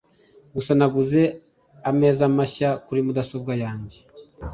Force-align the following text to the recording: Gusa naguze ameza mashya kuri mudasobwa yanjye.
Gusa 0.55 0.71
naguze 0.79 1.21
ameza 1.89 2.23
mashya 2.37 2.69
kuri 2.85 2.99
mudasobwa 3.05 3.53
yanjye. 3.63 3.97